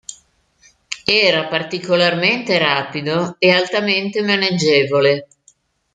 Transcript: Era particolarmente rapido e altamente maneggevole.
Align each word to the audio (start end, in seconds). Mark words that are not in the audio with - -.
Era 1.25 1.47
particolarmente 1.47 2.57
rapido 2.57 3.35
e 3.39 3.51
altamente 3.51 4.23
maneggevole. 4.23 5.27